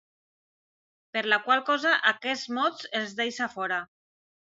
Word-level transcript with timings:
Per 1.17 1.23
la 1.35 1.39
qual 1.45 1.63
cosa 1.69 1.93
aquests 2.15 2.51
mots 2.59 2.91
els 3.03 3.17
deixa 3.25 3.53
fora. 3.57 3.83